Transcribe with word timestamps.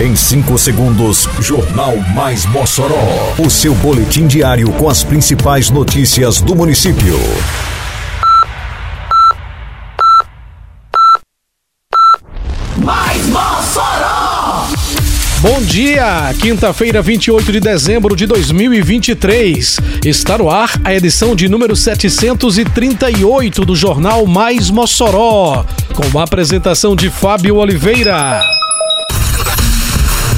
Em 0.00 0.16
5 0.16 0.56
segundos, 0.56 1.28
Jornal 1.40 1.94
Mais 2.14 2.46
Mossoró. 2.46 3.34
O 3.38 3.50
seu 3.50 3.74
boletim 3.74 4.26
diário 4.26 4.72
com 4.72 4.88
as 4.88 5.04
principais 5.04 5.68
notícias 5.68 6.40
do 6.40 6.56
município. 6.56 7.18
Mais 12.78 13.26
Mossoró! 13.26 14.68
Bom 15.42 15.60
dia, 15.60 16.34
quinta-feira, 16.40 17.02
28 17.02 17.52
de 17.52 17.60
dezembro 17.60 18.16
de 18.16 18.24
2023. 18.26 19.80
Está 20.02 20.38
no 20.38 20.48
ar 20.48 20.80
a 20.82 20.94
edição 20.94 21.36
de 21.36 21.46
número 21.46 21.76
738 21.76 23.66
do 23.66 23.76
Jornal 23.76 24.24
Mais 24.24 24.70
Mossoró, 24.70 25.66
com 25.92 26.18
a 26.18 26.22
apresentação 26.22 26.96
de 26.96 27.10
Fábio 27.10 27.56
Oliveira. 27.56 28.59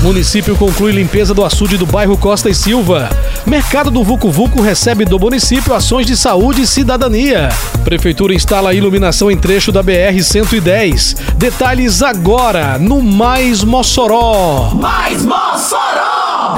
Município 0.02 0.56
conclui 0.56 0.90
limpeza 0.90 1.32
do 1.32 1.44
açude 1.44 1.76
do 1.76 1.86
bairro 1.86 2.18
Costa 2.18 2.50
e 2.50 2.54
Silva. 2.54 3.08
Mercado 3.46 3.88
do 3.88 4.02
Vucu 4.02 4.32
Vucu 4.32 4.60
recebe 4.60 5.04
do 5.04 5.16
município 5.16 5.72
ações 5.72 6.04
de 6.04 6.16
saúde 6.16 6.62
e 6.62 6.66
cidadania. 6.66 7.48
Prefeitura 7.84 8.34
instala 8.34 8.74
iluminação 8.74 9.30
em 9.30 9.36
trecho 9.36 9.70
da 9.70 9.82
BR-110. 9.82 11.16
Detalhes 11.36 12.02
agora 12.02 12.80
no 12.80 13.00
Mais 13.00 13.62
Mossoró. 13.62 14.72
Mais 14.74 15.24
Mossoró! 15.24 16.56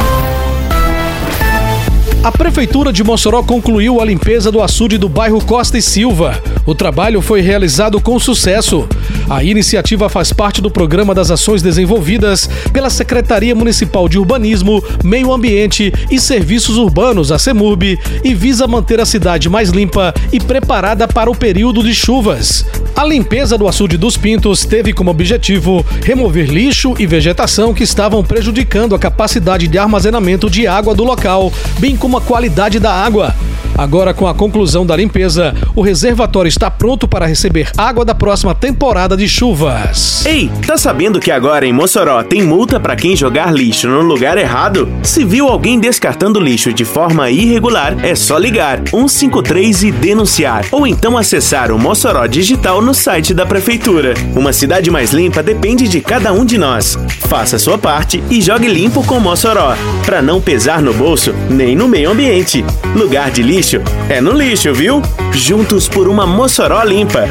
A 2.25 2.33
Prefeitura 2.33 2.91
de 2.91 3.05
Mossoró 3.05 3.43
concluiu 3.43 4.01
a 4.01 4.05
limpeza 4.07 4.51
do 4.51 4.63
açude 4.63 4.97
do 4.97 5.11
bairro 5.11 5.45
Costa 5.45 5.77
e 5.77 5.83
Silva. 5.83 6.43
O 6.67 6.75
trabalho 6.75 7.21
foi 7.21 7.43
realizado 7.43 8.01
com 8.01 8.19
sucesso. 8.19 8.89
A 9.29 9.45
iniciativa 9.45 10.09
faz 10.09 10.33
parte 10.33 10.63
do 10.63 10.71
programa 10.71 11.15
das 11.15 11.31
ações 11.31 11.63
desenvolvidas 11.63 12.49
pela 12.73 12.89
Secretaria 12.89 13.55
Municipal 13.55 14.09
de 14.09 14.19
Urbanismo, 14.19 14.83
Meio 15.03 15.33
Ambiente 15.33 15.93
e 16.11 16.19
Serviços 16.19 16.79
Urbanos, 16.79 17.31
a 17.31 17.39
CEMURB, 17.39 17.99
e 18.23 18.35
visa 18.35 18.67
manter 18.67 18.99
a 18.99 19.07
cidade 19.07 19.49
mais 19.49 19.71
limpa 19.71 20.15
e 20.33 20.41
preparada 20.41 21.07
para 21.07 21.31
o 21.31 21.37
período 21.37 21.83
de 21.83 21.95
chuvas. 21.95 22.65
A 22.97 23.05
limpeza 23.05 23.59
do 23.59 23.69
açude 23.69 23.99
dos 23.99 24.17
Pintos 24.17 24.65
teve 24.65 24.93
como 24.93 25.11
objetivo 25.11 25.85
remover 26.03 26.51
lixo 26.51 26.95
e 26.99 27.07
vegetação 27.07 27.75
que 27.75 27.83
estavam 27.83 28.25
prejudicando 28.25 28.95
a 28.95 28.99
capacidade 28.99 29.69
de 29.69 29.77
armazenamento 29.77 30.49
de 30.49 30.67
água 30.67 30.95
do 30.95 31.05
local, 31.05 31.53
bem 31.79 31.97
como 31.97 32.17
a 32.17 32.21
qualidade 32.21 32.79
da 32.79 32.93
água. 32.93 33.35
Agora, 33.77 34.15
com 34.15 34.29
a 34.29 34.35
conclusão 34.35 34.87
da 34.87 34.97
limpeza, 34.97 35.55
o 35.75 35.83
reservatório 35.83 36.49
está 36.49 36.71
pronto 36.71 37.09
para 37.09 37.27
receber 37.27 37.71
água 37.77 38.05
da 38.05 38.15
próxima 38.15 38.55
temporada 38.55 39.17
de 39.17 39.29
chuvas. 39.29 40.25
Ei, 40.25 40.51
tá 40.65 40.79
sabendo 40.79 41.19
que 41.19 41.31
agora 41.31 41.67
em 41.67 41.73
Mossoró 41.73 42.23
tem 42.23 42.43
multa 42.43 42.79
para 42.79 42.95
quem 42.95 43.17
jogar 43.17 43.53
lixo 43.53 43.89
no 43.89 44.01
lugar 44.01 44.39
errado? 44.39 44.89
Se 45.03 45.25
viu 45.25 45.49
alguém 45.49 45.81
descartando 45.81 46.39
lixo 46.39 46.73
de 46.73 46.85
forma 46.85 47.31
irregular, 47.31 47.97
é 48.05 48.15
só 48.15 48.39
ligar 48.39 48.81
153 48.89 49.83
e 49.83 49.93
denunciar, 49.93 50.65
ou 50.71 50.87
então 50.87 51.19
acessar 51.19 51.73
o 51.73 51.79
Mossoró 51.79 52.27
Digital 52.27 52.81
no 52.81 52.95
site 52.95 53.35
da 53.35 53.45
prefeitura. 53.45 54.15
Uma 54.37 54.53
cidade 54.53 54.91
mais 54.91 55.13
limpa 55.13 55.43
depende 55.43 55.89
de 55.89 56.01
cada 56.01 56.33
um 56.33 56.45
de 56.45 56.57
nós. 56.57 56.97
Faça 57.29 57.59
sua 57.59 57.77
parte 57.77 58.23
e 58.31 58.41
jogue 58.41 58.69
limpo 58.69 59.03
com 59.05 59.19
Mossoró, 59.19 59.75
para 60.07 60.23
não 60.23 60.41
pesar 60.41 60.81
no 60.81 60.95
bolso 60.95 61.35
nem 61.51 61.75
no 61.75 61.89
meio 61.89 62.11
ambiente. 62.11 62.65
Lugar 62.95 63.31
de 63.31 63.43
lixo 63.43 63.64
é 64.11 64.21
no 64.21 64.33
lixo, 64.33 64.75
viu? 64.75 65.01
Juntos 65.33 65.89
por 65.89 66.07
uma 66.07 66.27
Mossoró 66.27 66.83
limpa. 66.83 67.27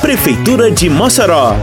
Prefeitura 0.00 0.70
de 0.70 0.88
Mossoró. 0.88 1.54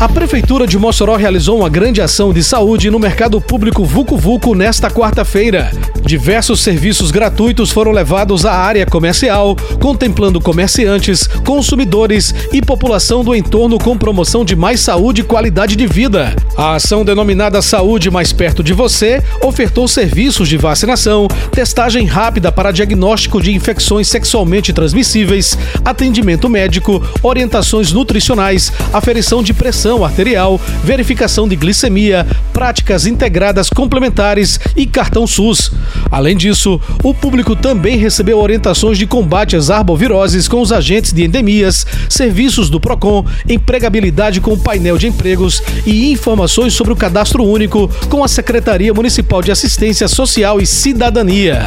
A 0.00 0.08
Prefeitura 0.08 0.66
de 0.66 0.78
Mossoró 0.78 1.14
realizou 1.14 1.58
uma 1.58 1.68
grande 1.68 2.00
ação 2.00 2.32
de 2.32 2.42
saúde 2.42 2.90
no 2.90 2.98
mercado 2.98 3.38
público 3.38 3.84
Vucu 3.84 4.16
Vucu 4.16 4.54
nesta 4.54 4.90
quarta-feira. 4.90 5.70
Diversos 6.02 6.60
serviços 6.60 7.10
gratuitos 7.10 7.70
foram 7.70 7.92
levados 7.92 8.46
à 8.46 8.54
área 8.54 8.86
comercial, 8.86 9.54
contemplando 9.78 10.40
comerciantes, 10.40 11.26
consumidores 11.44 12.34
e 12.50 12.62
população 12.62 13.22
do 13.22 13.34
entorno 13.34 13.78
com 13.78 13.98
promoção 13.98 14.42
de 14.42 14.56
mais 14.56 14.80
saúde 14.80 15.20
e 15.20 15.24
qualidade 15.24 15.76
de 15.76 15.86
vida. 15.86 16.34
A 16.56 16.76
ação 16.76 17.04
denominada 17.04 17.60
Saúde 17.60 18.10
Mais 18.10 18.32
Perto 18.32 18.62
de 18.62 18.72
Você 18.72 19.22
ofertou 19.42 19.86
serviços 19.86 20.48
de 20.48 20.56
vacinação, 20.56 21.28
testagem 21.52 22.06
rápida 22.06 22.50
para 22.50 22.72
diagnóstico 22.72 23.40
de 23.40 23.52
infecções 23.52 24.08
sexualmente 24.08 24.72
transmissíveis, 24.72 25.58
atendimento 25.84 26.48
médico, 26.48 27.02
orientações 27.22 27.92
nutricionais, 27.92 28.72
aferição 28.94 29.42
de 29.42 29.52
pressão 29.90 30.04
arterial, 30.04 30.60
verificação 30.84 31.48
de 31.48 31.56
glicemia, 31.56 32.24
práticas 32.52 33.06
integradas 33.06 33.68
complementares 33.68 34.60
e 34.76 34.86
cartão 34.86 35.26
SUS. 35.26 35.72
Além 36.10 36.36
disso, 36.36 36.80
o 37.02 37.12
público 37.12 37.56
também 37.56 37.96
recebeu 37.96 38.38
orientações 38.38 38.96
de 38.96 39.06
combate 39.06 39.56
às 39.56 39.68
arboviroses 39.68 40.46
com 40.46 40.60
os 40.60 40.70
agentes 40.70 41.12
de 41.12 41.24
endemias, 41.24 41.84
serviços 42.08 42.70
do 42.70 42.78
PROCON, 42.78 43.24
empregabilidade 43.48 44.40
com 44.40 44.52
o 44.52 44.58
painel 44.58 44.96
de 44.96 45.08
empregos 45.08 45.60
e 45.84 46.12
informações 46.12 46.72
sobre 46.72 46.92
o 46.92 46.96
cadastro 46.96 47.42
único 47.42 47.90
com 48.08 48.22
a 48.22 48.28
Secretaria 48.28 48.94
Municipal 48.94 49.42
de 49.42 49.50
Assistência 49.50 50.06
Social 50.06 50.60
e 50.60 50.66
Cidadania. 50.66 51.66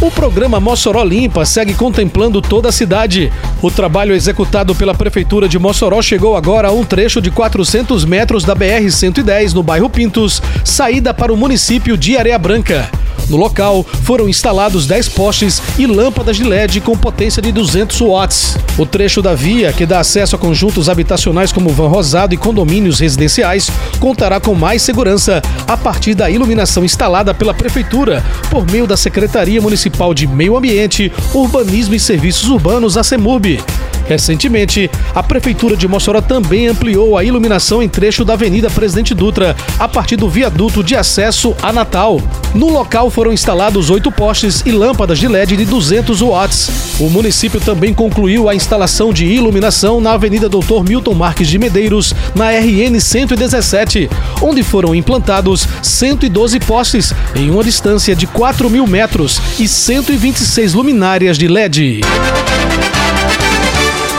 O 0.00 0.10
programa 0.10 0.60
Mossoró 0.60 1.02
Limpa 1.02 1.44
segue 1.44 1.74
contemplando 1.74 2.42
toda 2.42 2.68
a 2.68 2.72
cidade. 2.72 3.32
O 3.62 3.70
trabalho 3.70 4.14
executado 4.14 4.74
pela 4.74 4.94
Prefeitura 4.94 5.48
de 5.48 5.58
Mossoró 5.58 6.00
chegou 6.02 6.36
agora 6.36 6.68
a 6.68 6.72
um 6.72 6.84
trecho 6.84 7.20
de 7.20 7.30
400 7.30 8.04
metros 8.04 8.44
da 8.44 8.54
BR-110 8.54 9.52
no 9.52 9.62
bairro 9.62 9.88
Pintos, 9.88 10.42
saída 10.62 11.14
para 11.14 11.32
o 11.32 11.36
município 11.36 11.96
de 11.96 12.16
Areia 12.16 12.38
Branca. 12.38 12.88
No 13.28 13.36
local, 13.36 13.84
foram 14.02 14.28
instalados 14.28 14.86
10 14.86 15.08
postes 15.10 15.60
e 15.78 15.86
lâmpadas 15.86 16.36
de 16.36 16.44
LED 16.44 16.80
com 16.80 16.96
potência 16.96 17.42
de 17.42 17.50
200 17.50 18.00
watts. 18.00 18.56
O 18.78 18.86
trecho 18.86 19.20
da 19.20 19.34
via, 19.34 19.72
que 19.72 19.84
dá 19.84 20.00
acesso 20.00 20.36
a 20.36 20.38
conjuntos 20.38 20.88
habitacionais 20.88 21.52
como 21.52 21.70
Van 21.70 21.88
Rosado 21.88 22.34
e 22.34 22.36
condomínios 22.36 23.00
residenciais, 23.00 23.70
contará 23.98 24.38
com 24.38 24.54
mais 24.54 24.82
segurança 24.82 25.42
a 25.66 25.76
partir 25.76 26.14
da 26.14 26.30
iluminação 26.30 26.84
instalada 26.84 27.34
pela 27.34 27.54
Prefeitura 27.54 28.24
por 28.50 28.70
meio 28.70 28.86
da 28.86 28.96
Secretaria 28.96 29.60
Municipal 29.60 30.14
de 30.14 30.26
Meio 30.26 30.56
Ambiente, 30.56 31.12
Urbanismo 31.34 31.94
e 31.94 32.00
Serviços 32.00 32.48
Urbanos, 32.48 32.96
a 32.96 33.02
CEMURB. 33.02 33.60
Recentemente, 34.08 34.90
a 35.14 35.22
Prefeitura 35.22 35.76
de 35.76 35.88
Mossoró 35.88 36.20
também 36.20 36.68
ampliou 36.68 37.18
a 37.18 37.24
iluminação 37.24 37.82
em 37.82 37.88
trecho 37.88 38.24
da 38.24 38.34
Avenida 38.34 38.70
Presidente 38.70 39.14
Dutra, 39.14 39.56
a 39.78 39.88
partir 39.88 40.16
do 40.16 40.28
viaduto 40.28 40.82
de 40.82 40.94
acesso 40.94 41.54
a 41.60 41.72
Natal. 41.72 42.20
No 42.54 42.70
local 42.70 43.10
foram 43.10 43.32
instalados 43.32 43.90
oito 43.90 44.10
postes 44.12 44.62
e 44.64 44.70
lâmpadas 44.70 45.18
de 45.18 45.28
LED 45.28 45.56
de 45.56 45.64
200 45.64 46.20
watts. 46.20 46.70
O 47.00 47.10
município 47.10 47.60
também 47.60 47.92
concluiu 47.92 48.48
a 48.48 48.54
instalação 48.54 49.12
de 49.12 49.26
iluminação 49.26 50.00
na 50.00 50.12
Avenida 50.12 50.48
Doutor 50.48 50.84
Milton 50.84 51.14
Marques 51.14 51.48
de 51.48 51.58
Medeiros, 51.58 52.14
na 52.34 52.50
RN 52.50 52.98
117, 53.00 54.08
onde 54.40 54.62
foram 54.62 54.94
implantados 54.94 55.66
112 55.82 56.60
postes 56.60 57.12
em 57.34 57.50
uma 57.50 57.64
distância 57.64 58.14
de 58.14 58.26
4 58.26 58.70
mil 58.70 58.86
metros 58.86 59.40
e 59.58 59.66
126 59.68 60.74
luminárias 60.74 61.36
de 61.36 61.48
LED. 61.48 62.00